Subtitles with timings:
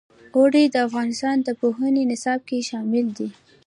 [0.35, 3.29] اوړي د افغانستان د پوهنې نصاب کې شامل دي.